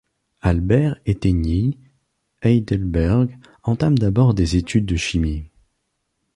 Albert 0.49 0.97
Hetényi 1.05 1.77
Heidelberg 2.41 3.29
entame 3.61 3.95
d'abord 3.99 4.33
des 4.33 4.55
études 4.55 4.87
de 4.87 4.95
chimie. 4.95 5.51